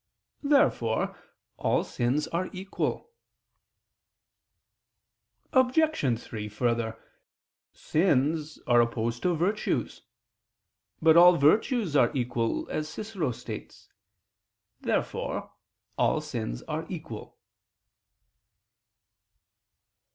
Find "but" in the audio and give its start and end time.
11.03-11.17